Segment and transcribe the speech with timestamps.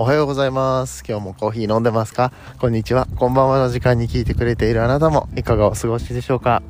[0.00, 1.02] おはようございます。
[1.04, 2.32] 今日もコーヒー飲んでますか？
[2.60, 3.08] こんにちは。
[3.16, 6.62] こんばんはの時間に聞いてくれているあなたもいかがお過ごしでしょうか？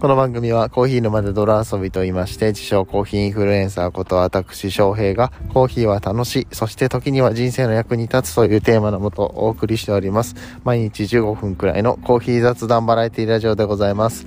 [0.00, 10.34] この番組はコーヒー沼で泥遊びと言いまして、自称コーヒーインフルエンサーこと私翔平がコーヒーは楽しい、そして時には人生の役に立つというテーマのもとお送りしております。
[10.64, 14.26] 毎日15分くらいのコーヒー雑談バラエティラジオでございます。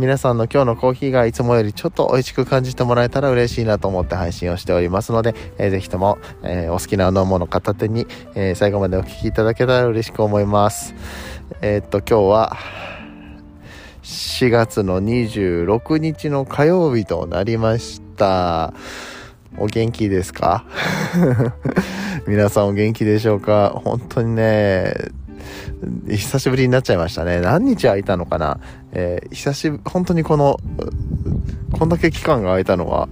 [0.00, 10.94] 皆さんの今日のコーヒーがいつもよりちょっと美味しく感じてもらえたら嬉しいなと思って配信をしておりますので、えーぜひとも、えーお好きな飲み物片手に、えー最後までお聞きいただけたら嬉しく思います。
[11.60, 12.56] えーっと、今日は
[14.02, 18.72] 4月の26日の火曜日となりました。
[19.58, 20.64] お元気ですか？
[22.26, 23.78] 皆さんお元気でしょうか？
[23.84, 24.94] 本当にね、
[26.08, 27.40] 久しぶりになっちゃいましたね。
[27.40, 28.60] 何日空いたのかな？
[28.92, 30.58] えー久しぶ本当にこの、
[31.78, 33.08] こんだけ期間が空いたのは、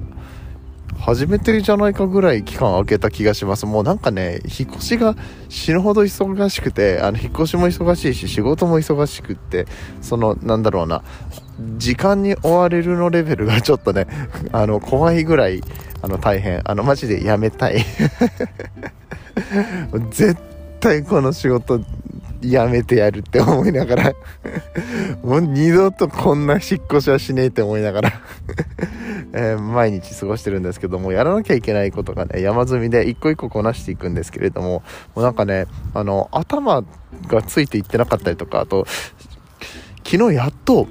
[0.99, 3.67] 初めてじゃないかぐらい期間空けた気がします。
[3.67, 5.15] もうなんかね、引っ越しが
[5.49, 9.67] 死ぬほど忙しくて、あの、引っ越しも忙しいし、仕事も忙しくって、
[10.03, 11.03] その、なんだろうな、
[11.77, 14.07] 時間に追われるのレベルがちょっとね、
[14.53, 15.63] あの、怖いぐらい、
[16.03, 16.61] あの、大変。
[16.65, 17.85] あの、マジでやめたい。
[20.11, 20.37] 絶
[20.81, 21.81] 対この仕事
[22.43, 24.13] やめてやるって思いながら。
[25.23, 28.13] もう二度とこんな引っ越しはしねえって思いながら。
[29.33, 34.83] え毎日過ごしてるんですけどもやらなきゃいけないことがね山積みで一個一個こなしていくんですけれどもも
[35.17, 36.83] うなんかねあの頭
[37.27, 38.87] がついていってなかったりとかあと
[40.05, 40.87] 昨日やっと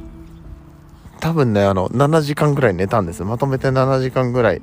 [1.19, 4.61] 多分ねあの7時間ぐらい寝たんですまとめて7時間ぐらい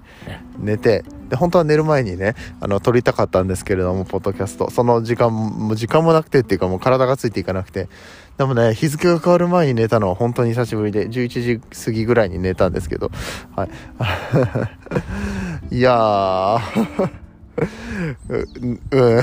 [0.59, 4.71] 寝てで本当は寝る前にねあの撮りたかったんですけれどもポッドキャスト。
[4.71, 7.89] その時間も時間もなくてっていうかもう体がついていかなくて。
[8.37, 13.11] でもね日付が変わる前に寝たのは本当に久しぶりで11時過ぎぐらいに寝たんですけど。
[13.55, 13.71] はい。
[15.77, 17.11] いやー。
[18.29, 18.49] う
[18.91, 19.23] うん。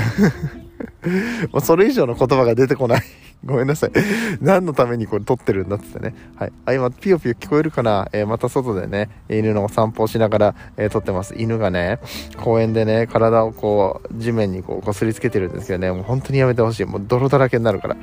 [1.62, 3.02] それ以上の言葉が出てこない。
[3.44, 3.92] ごめんなさい。
[4.40, 6.14] 何のためにこれ撮ってるんだっつってね。
[6.36, 6.52] はい。
[6.66, 8.08] あ、今、ピヨピヨ聞こえるかな？
[8.14, 11.34] えーまた外でね、犬のお散歩をしながら、えー撮ってます。
[11.36, 12.00] 犬がね、
[12.38, 16.86] 公園でね、体をこう、地面にこう、こすりつけてるんですけどね、もう本当にやめてほしい。
[16.86, 17.98] もう泥だらけになるから。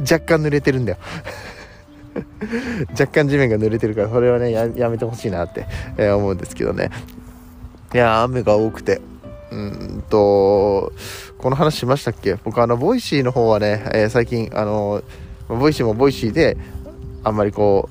[0.00, 0.98] 若干濡れてるんだよ。
[2.92, 6.90] 若干地面が濡れてるから、それはね、やめてほしいなって、えー思うんですけどね。
[7.92, 9.00] いや、雨が多くて。
[9.50, 10.92] うーんと、
[11.38, 12.36] この話しましたっけ？
[12.44, 15.02] 僕あの、 Voicy の方はね、えー最近、あの、
[15.48, 16.56] Voicy も Voicy で、
[17.24, 17.88] あんまりこ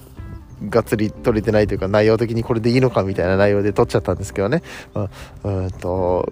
[0.61, 4.63] う、がっつり撮れてないというか、内容的にこれでいいのかみたいな内容で撮っちゃったんですけどね。
[4.93, 5.09] ま
[5.43, 6.31] あうんと、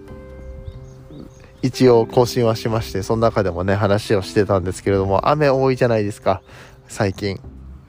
[1.62, 6.42] 一応更新はしまして、その中でもね、話をしてたんですけれども、雨多いじゃないですか、
[6.86, 7.40] 最近。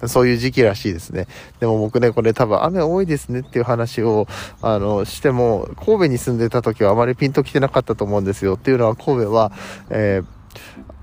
[0.05, 1.27] そういう時期らしいですね。
[1.59, 4.27] でも僕ね、これ多分雨多いですねっていう話を、
[4.61, 8.55] あの、しても、神戸に住んでた時はあまりピンと来てなかったと思うんですよ。
[8.55, 9.51] っていうのは神戸は、
[9.89, 10.25] えー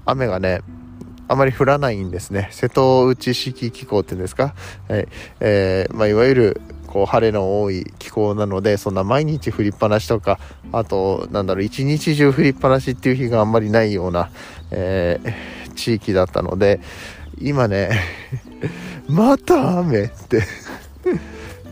[0.06, 0.60] 雨がね、
[1.28, 2.48] あまり降らないんですね。
[2.50, 4.54] 瀬戸内式気候っていうんですか？
[4.86, 5.08] はい。
[5.40, 10.38] えーまあ、いわゆる、こう、晴れの多い気候なので、そんな毎日降りっぱなしとか、
[10.72, 14.30] あと、なんだろう、一日中降りっぱなしっていう日があんまりないような、
[14.70, 16.78] えー地域だったので、
[17.40, 17.90] 今ね、
[19.08, 20.42] また雨って。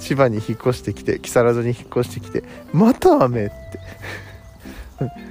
[0.03, 2.43] 千葉に引っ越してきて木更津に引っ越してきて
[2.73, 3.55] また雨って。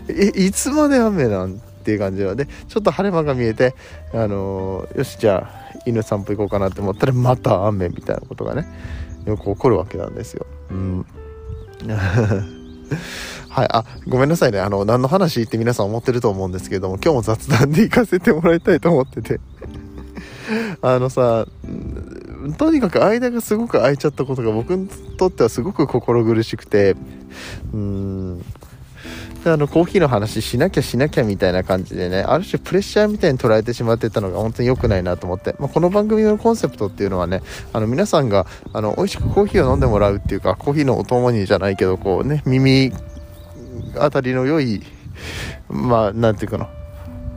[0.09, 3.75] えいつまで雨なんっていう感じなのでちょっと晴れ間が見えて
[4.13, 8.65] あのーよしじゃあ犬散歩行こうかなって思ったらまた雨みたいなことがね
[9.25, 10.45] よく起こるわけなんですよ。
[10.71, 11.05] うん。
[13.49, 14.59] はい、あごめんなさいね。
[14.59, 19.39] あの何の話って皆さん思ってると思うんですけれども今日も雑談で行かせてもらいたいと思ってて。
[20.81, 21.47] あのさ
[22.57, 26.95] とにかく間がすごく空いちゃったことが僕にとってはすごく心苦しくて
[27.73, 28.45] うーん。
[29.43, 37.41] であのコーヒーの話しなきゃしなきゃみたいな感じでねある種プレッシャーみたいに捉えてしまってたのが本当に良くないなと思って、まあ、この番組のコンセプトっていうのはね
[37.73, 42.93] あの皆さんがあの美味しくコーヒーを飲んでもらうっていうかコーヒーのお供にじゃないけどこうね耳
[43.95, 44.83] 当たりの良い
[45.69, 46.69] まあなんていうかな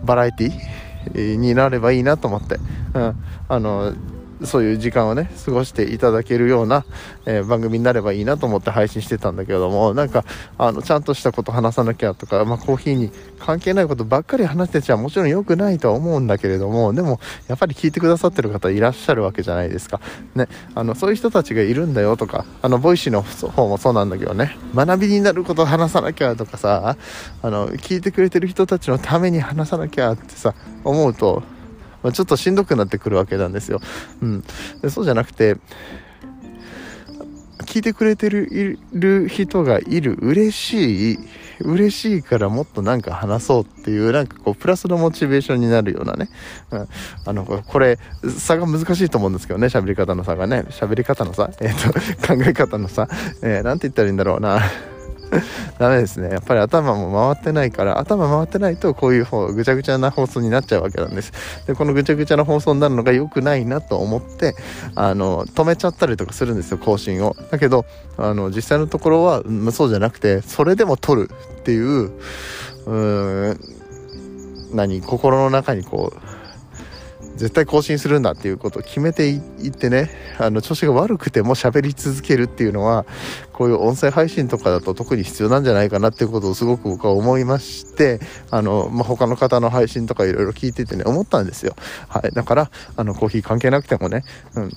[0.04, 2.58] バラエティーになればいいなと思って、
[2.94, 3.14] うん、
[3.48, 3.92] あの
[4.42, 6.84] そういう時間をね過ごしていただけるような、
[7.26, 10.24] えー番組になればいいなと思って配信してたんだけどもなんか
[10.58, 20.00] あのちゃんとしたこと話さなきゃとか、まあ、コーヒーに関係ないことばっかり話してちゃもちろん良くないとは思うんだけれどもでもやっぱり聞いてくださってる方いらっしゃるわけじゃないですか、
[20.34, 26.96] ね、あのそういう人たちがいるんだよとかあの Voicy の方もそうなんだけどね学びになること話さなきゃとかさ
[27.42, 31.42] あの聞いてくれてる人たちのために話さなきゃってさ思うと
[32.04, 33.80] まあちょっとしんどくなってくるわけなんですよ。
[34.22, 34.44] うん、
[34.82, 35.56] でそうじゃなくて
[37.64, 41.18] 聞いてくれてるいる人がいる嬉しい
[41.60, 46.28] 嬉しいからもっとなんか話そうっていうなんかこうプラスのモチベーションになるようなね、
[46.70, 46.88] うん、
[47.24, 47.98] あのこれ
[48.38, 50.66] 差が難しいと思うんですけどね喋り方の差がね。
[50.70, 51.50] 喋り方の差。
[51.60, 53.08] えっ、ー、と考え方の差、
[53.42, 54.60] えー、て言ったらいいんだろうな。
[55.78, 56.30] ダメですね。
[56.30, 61.32] やっぱり頭も回ってないから、頭回ってないとこういう方、ぐちゃぐちゃな放送になっちゃうわけなんです。
[61.66, 64.54] で、このぐちゃぐちゃな放送になるのが良くないなと思って、
[64.94, 67.36] あの、止めちゃったりとかするんですよ、更新を。
[67.50, 67.84] だけど、
[68.16, 72.10] あの、実際のところは、まそうじゃなくて、それでも撮るっていう、
[72.86, 73.60] うーん、
[74.72, 76.43] 何、心の中にこう、
[77.36, 79.38] 絶対更新するんだっていうことを決めてい
[79.68, 83.04] ってねあの調子が悪くても喋り続けるっていうのは
[83.52, 88.20] こういう音声配信とかだと特に必要なんじゃないかなっていうことをすごく僕は思いまして
[88.50, 91.74] あの、まあ、他の方の配信とかいろいろ聞いててね思ったんですよ、
[92.08, 94.70] はい、だからあのコーヒー関係なくてもね、うん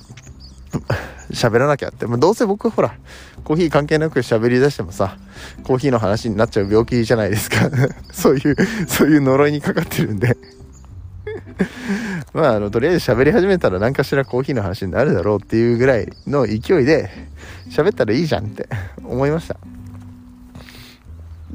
[1.32, 2.06] 喋らなきゃって。
[2.08, 2.94] まあ、どうせ僕ほら、
[3.44, 5.18] コーヒー関係なく喋り出してもさ、
[5.64, 7.70] コーヒーの話になっちゃう病気じゃないですか。
[8.12, 8.56] そういう、
[8.88, 10.38] そういう呪いにかかってるんで
[12.34, 17.10] まあ、あの、とりあえず喋り始めたら何かしらコーヒーの話になるだろうっていうぐらいの勢いで
[17.70, 18.68] 喋ったらいいじゃんって
[19.04, 19.58] 思いました。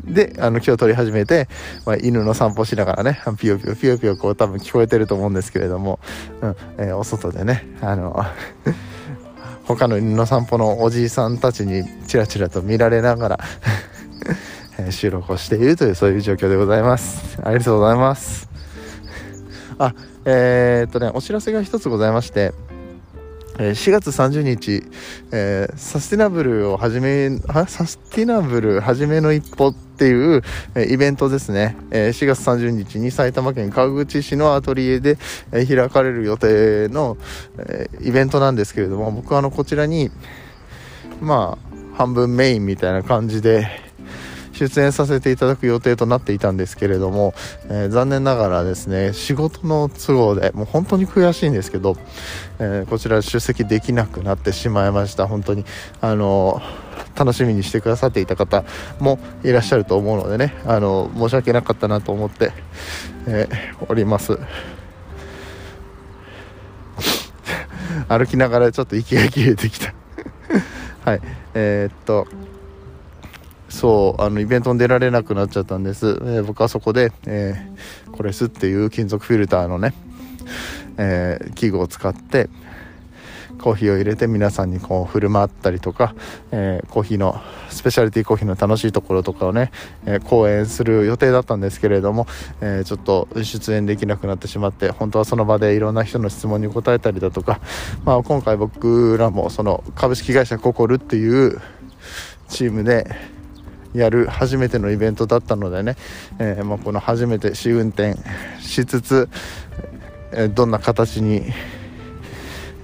[0.05, 1.49] で、あの、今日撮り始めて、
[1.87, 6.01] まあ、犬の散歩しながらね、ピヨピヨピヨピヨこう多分聞こえてると思うんですけれども、
[6.41, 8.25] うん、えー、お外でね、あの、
[9.65, 13.41] 他の犬の散歩のおじいさんたちにチラチラと見られながら
[14.91, 17.39] 収録をしているというそういう状況でございます。
[17.43, 18.52] ありがとうございます。
[19.87, 19.95] あ、
[20.25, 22.53] えー、っとね、お知らせが一つございまして、
[23.59, 24.85] 4月30日、
[25.33, 27.37] えー、サスティナブルを始め、
[27.67, 30.43] サスティナブル始めの一歩っていう、
[30.77, 35.19] え、イベントですね、え、4月30日に埼玉県川口市のアトリエで、
[35.51, 37.19] え、開かれる予定の、
[37.59, 40.13] えイベントなんですけれども、僕はあの、こちらに、
[41.21, 43.82] まあ、半分メインみたいな感じで、
[44.69, 47.35] 出演させていただく予定となっていたんですけれども、
[47.69, 51.97] えー、残念ながらですね仕事の都合でもう本当に悔しいんですけど、
[52.59, 55.27] えー、こちら出席できなくなってしまいました。
[55.27, 55.65] 本当に
[56.01, 56.63] あの
[57.17, 58.65] 楽しみにしてくださっていた方
[59.01, 62.53] もいらっしゃると思うのでねあの申し訳なかったなと思って、
[63.27, 64.39] えー、おります。
[68.09, 69.93] 歩きながらちょっと息が切れてきた。
[71.05, 71.21] はい。
[71.55, 72.27] えー、っと
[73.73, 79.95] そうあのイベントに出られなくなっちゃったんです、えー、僕はそこで、えー、コレスっていう金属フィルターのね、
[80.99, 82.51] えー、器具を使って
[83.59, 86.15] コーヒーを入れて皆さんにこう振る舞ったりとか、
[86.51, 87.41] えー、コーヒーの
[87.71, 89.71] スペシャリティコーヒーの楽しいところとかをね、
[90.05, 92.27] えー、講演する予定だったんですけれども、
[92.61, 97.61] えー、ちょっと出演できなくなってしまって本当はその場でいろんな人の質問に答えたりだとか、
[98.05, 101.61] まあ、今回僕らもその株式会社ココルっていう
[102.49, 103.07] チームで
[103.95, 105.97] やる初めてのイベントだったのでね、
[106.39, 108.15] えー、まあ、この初めて試運転
[108.61, 109.29] しつつ、
[110.33, 111.43] えどんな形に、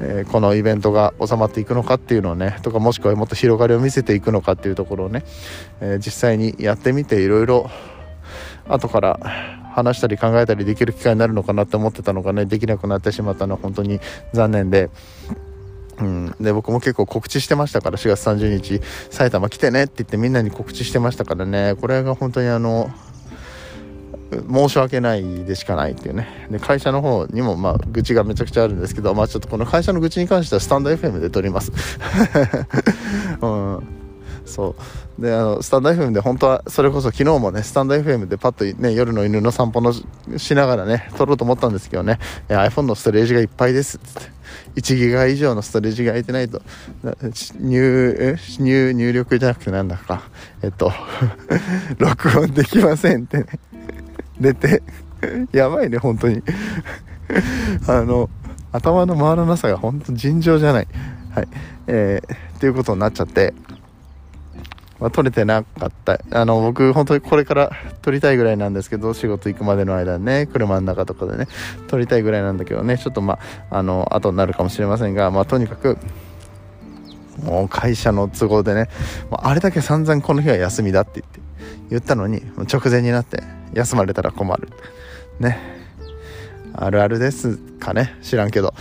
[0.00, 5.24] えこのイベントが収まっていくのかっていうのをねとかもしくはもっと広がりを見せていくのかっていうところをね、
[5.80, 7.70] え実際にやってみていろいろ
[8.68, 9.18] 後から
[9.74, 14.00] 話したり考えたりできる機会になるのかなって思ってたのがねできなくなってしまったのは本当に
[14.32, 14.90] 残念で。
[16.40, 18.80] で僕も結構告知してましたから4月30日
[19.10, 21.74] 埼玉来てねって言ってみんなに告知してましたからね。
[21.80, 22.90] これが本当にあの
[24.30, 26.48] 申し訳ないでしかないっていうね。
[26.50, 31.72] で会社の方にもまあ愚痴がめちゃくちゃあるんですけどまあちょっとこの会社の愚痴に関してはスタンド FM で撮ります、
[33.40, 33.82] うん。
[34.48, 34.74] そ
[35.18, 35.22] う。
[35.22, 39.92] であのスタンド FM で本当はそれこそ昨日もねスタンド FM でパッとね夜の犬の散歩の
[40.36, 42.18] しながらね撮ろうと思ったんですけどね。
[42.48, 43.98] iPhone のストレージがいっぱいです。
[43.98, 44.38] っつって。
[44.76, 46.62] 1ギガ以上のストレージが空いてないと。
[47.60, 50.22] 入入入力じゃなくてなんだか。
[50.62, 50.92] えっと
[51.98, 53.46] 録音できませんってね。
[54.40, 54.82] 出て。
[55.52, 56.42] やばいね本当に。
[57.86, 58.30] あの
[58.72, 60.88] 頭の回らなさが本当尋常じゃない。
[61.34, 61.48] はい。
[61.86, 63.54] えー、っていうことになっちゃって。
[65.00, 66.20] まあ、撮れてなかった。
[66.32, 67.70] あの、僕、本当にこれから
[68.02, 71.46] 撮りたいぐらいなんですけど、仕事行くまでの間ね、車の中とかでね、
[71.86, 73.38] 撮りたいぐらいなんだけどね、ちょっとま
[73.70, 75.98] あ、あの、後になるかもしれませんが、まあ、とにかく、
[77.44, 78.88] もう会社の都合でね、
[79.30, 81.40] もうあれだけ散々この日は休みだって言って、
[81.90, 83.42] 言ったのに、直前になって、
[83.74, 84.68] 休まれたら困る。
[85.38, 85.58] ね。
[86.74, 88.16] あるあるですかね。
[88.22, 88.74] 知らんけど。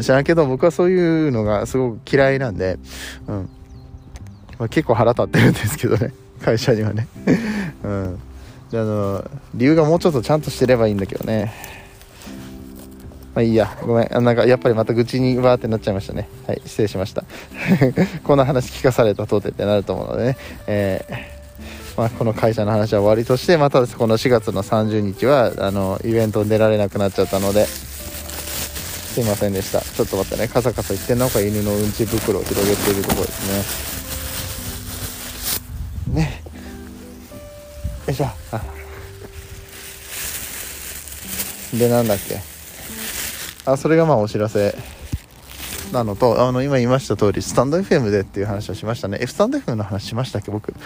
[0.00, 2.78] 知らんけど、僕はそういうのがすごく嫌いなんで、
[3.26, 3.50] うん。
[4.58, 6.12] まあ、結構腹立ってるんですけどね。
[6.42, 7.08] 会社にはね。
[7.84, 8.18] うん。
[8.72, 11.52] あの理由がもうちょっとちゃんとしてればいいんだけどね。
[13.34, 13.76] まあいいや。
[13.82, 14.24] ごめん。
[14.24, 16.28] なんかやっぱりまた愚痴にわーってなっちゃいましたね。
[16.46, 16.60] はい。
[16.66, 17.24] 失礼しました。
[18.24, 20.36] こんな話聞かされたとてってなると思うのでね。
[20.66, 21.36] えー
[21.96, 27.66] まあ、この会社の話は終わりとしてまたこの4月の30日はあのイベントに出られなくなっちゃったので。
[29.16, 29.80] すいませんでした。
[29.80, 30.46] ちょっと待ってね。
[30.46, 34.05] カサカサ言ってんのか犬のうんち袋を広げているところですね。
[36.16, 36.42] ね。
[38.06, 38.26] よいしょ。
[41.76, 42.40] でなんだっけ？
[43.66, 44.76] あそれがまあお知らせ。
[45.92, 49.18] なのとあの今言いました通りスタンド FM でっていう話をしましたね。
[49.20, 50.50] F スタンド FM の話しましたっけ？
[50.50, 50.74] 僕。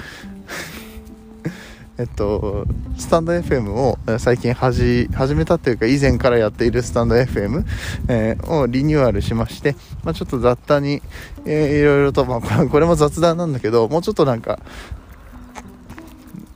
[1.99, 7.63] えっと、スタンド FM を最近始めたというか以前からやっているスタンド FM、
[8.09, 11.03] えー、をリニューアルしまして、まあ、ちょっと雑多に、
[11.45, 14.61] えー、いろいろと、まあ、これも雑談なんだけどもうちょっとなんか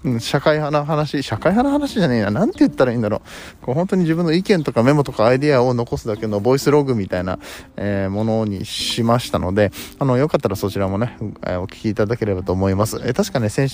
[0.04, 2.30] うん、社会派な話、社会派な話じゃねえな。
[2.30, 3.22] なんて言ったらいいんだろ
[3.62, 3.64] う。
[3.64, 7.38] こう本当に自分の意見とかメモとかアイデアを残すだけのボイスログみたいな、
[7.76, 12.98] えー、ものにしましたので、あの、よかったらそちらもね、えー、お聞きいただければと思います。
[13.02, 13.70] えー、確かね、先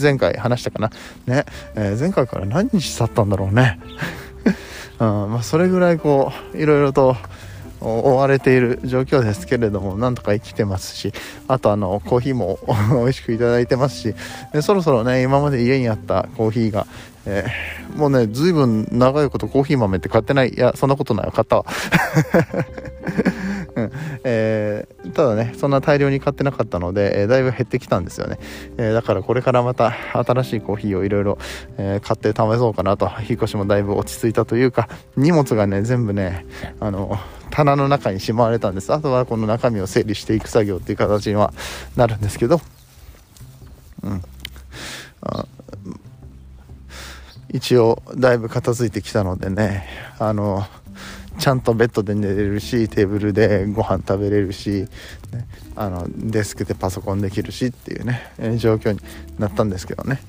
[0.00, 0.90] 前回話したかな。
[1.26, 3.78] ね、え前回から何日経ったんだろうね。
[4.98, 7.16] うん、まあ、それぐらいこう、いろいろと、
[7.86, 11.12] 追われている状況ですけれどもなんとか生きてますし
[11.46, 12.58] あとあのコーヒーも
[12.90, 14.14] 美味しくいただいてますし
[14.52, 16.86] でそろそろね今まで家にあったコーヒーが、
[17.26, 20.50] えー、もうねずいぶん長いことコーヒー豆って買ってない。
[20.50, 21.64] いやそんなことない買ったわ。
[24.24, 28.38] えー、ただねそんな大量に買ってなかったので、えー、だいぶ減ってきたんですよね、
[28.78, 29.92] えー、だからこれからまた
[30.24, 31.38] 新しいコーヒーをいろいろ
[31.76, 33.10] 買って試そうかなと。
[33.20, 36.46] 引っ越しもだいぶ落ち着いたというか荷物がね全部ね
[36.80, 37.18] あの
[37.50, 38.92] 棚の中にしまわれたんです。
[38.92, 41.52] あとはこの中身を整理していく作業っていう形には
[41.96, 42.60] なるんですけど。
[44.02, 44.22] うん。
[47.52, 49.86] 一応だいぶ片付いてきたのでね
[50.18, 50.66] あの
[51.38, 54.86] ちゃんとベッドで寝れるしテーブルでご飯食べれるし、
[55.32, 58.22] ね、あのデスクでパソコンできるしっていうね、
[58.58, 59.00] 状況に
[59.38, 60.20] なったんですけどね、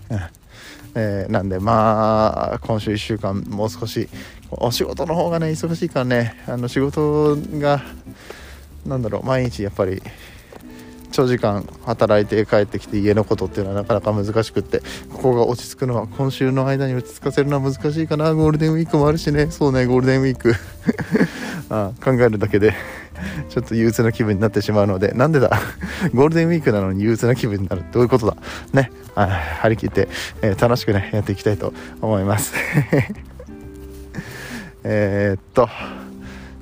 [0.95, 4.09] えー、なんでまあ今週1週間もう少し
[4.51, 7.81] お仕事の方がね忙しいからねあの仕事が
[8.85, 10.01] なんだろう毎日やっぱり
[11.17, 18.35] 長時間働いて帰ってきて家のことっていうのはなかなか難しくってここが落ち着くのは今週の間に落ち着かせるのは難しいかな。
[18.35, 19.49] ゴールデンウィークもあるしね。
[19.49, 20.53] そうねゴールデンウィーク。
[21.71, 22.75] あ考えるだけで
[23.49, 25.13] ちょっと憂鬱な気分になってしまうので。
[25.13, 25.49] なんでだ？
[26.13, 28.37] ゴールデンウィークなのに憂鬱な気分になるどういうことだ？
[28.73, 28.91] ね。
[29.15, 30.09] 張り切って、
[30.43, 32.53] えー、楽しくねやっていきたいと思います。
[34.85, 35.67] えっと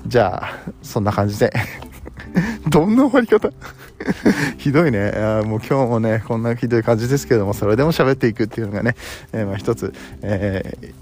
[0.08, 1.52] じゃあそんな感じで。
[2.70, 3.50] どんな終わり方？
[4.58, 8.96] ひどいねあもう今日もねこんなひどい感じですけどもそれでも喋っていくっていうのがね、
[9.34, 10.94] えー、まあ、一つ、えー、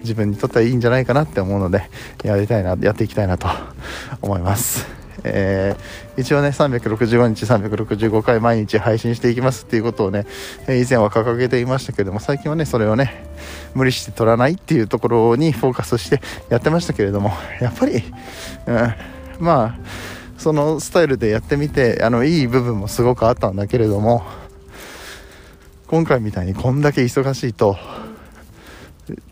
[0.00, 1.88] 自分にとってはいいんじゃないかなって思うので
[2.22, 3.48] やりたいなやっていきたいなと
[4.20, 4.96] 思います。
[5.24, 10.26] えー、一応ね365日365回毎日配信していきますっていうことをね、
[10.68, 13.26] え以前は掲げていましたけども最近はねそれをね
[13.74, 18.02] 無理して取らないっていうところにフォーカスしてやってましたけれどもやっぱり、
[18.66, 18.94] うん、
[19.40, 19.78] まあ
[20.38, 24.22] そのスタイルでやってみてあのいい部分もすごくあったんだけれども
[25.86, 27.76] 今回みたいにこんだけ忙しいと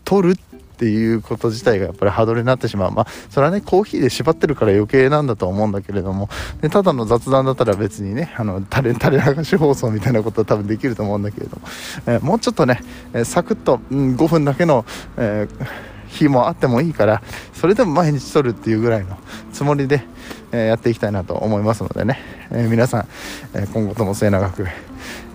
[0.05, 0.39] 取る
[0.75, 2.91] っていうこと自体がやっぱりハードルになってしまう。
[2.91, 6.29] まあそれはねコーヒーで縛ってるから余計なんだと思うんだけれども
[6.61, 11.67] でただの雑談だったら別にねあの垂れ垂れ流し放送みたいなことは多分できると思うんだけれども、
[12.07, 12.81] えー、もうちょっとね、
[13.13, 14.85] えー、サクッと、うん、5分だけの、
[15.17, 17.21] えー日もあってもいいから
[17.53, 19.17] それでも毎日撮るっていうぐらいの
[19.53, 20.03] つもりで、
[20.51, 22.19] え、やっていきたいなと思いますのでね、
[22.51, 23.07] え、皆さん、
[23.53, 24.67] え、今後とも末永く、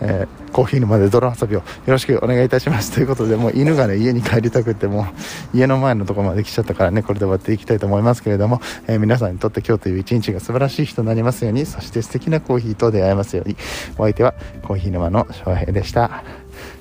[0.00, 2.92] えコーヒー沼で泥遊びをよろしくお願いいたします。
[2.92, 5.06] ということでもう犬がね家に帰りたくても
[5.54, 13.56] 家の前のところまで来ちゃったからねこれで終わっていきたいと思いますけれども、え皆さんにとって今日という一日が素晴らしい日となりますようにそして素敵なコーヒーと出会えますように。
[13.96, 16.24] お相手はコーヒー沼の翔平でした。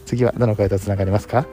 [0.06, 1.46] 次はどの回とつながりますか？